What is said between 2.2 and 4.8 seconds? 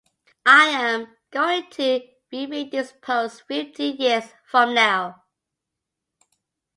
reread this post fifteen years from